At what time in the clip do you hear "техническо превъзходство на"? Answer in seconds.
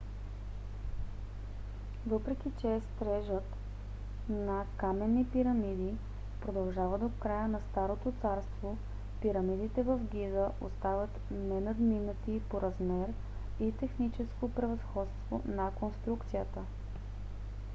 13.71-15.71